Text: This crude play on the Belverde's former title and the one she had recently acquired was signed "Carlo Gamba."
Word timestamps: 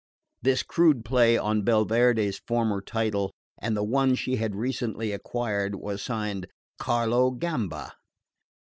This 0.41 0.63
crude 0.63 1.05
play 1.05 1.37
on 1.37 1.59
the 1.59 1.63
Belverde's 1.65 2.39
former 2.47 2.81
title 2.81 3.31
and 3.59 3.77
the 3.77 3.83
one 3.83 4.15
she 4.15 4.37
had 4.37 4.55
recently 4.55 5.11
acquired 5.11 5.75
was 5.75 6.01
signed 6.01 6.47
"Carlo 6.79 7.29
Gamba." 7.29 7.93